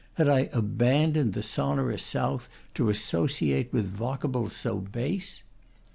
[0.15, 5.43] Had I abandoned the so norous south to associate with vocables so base?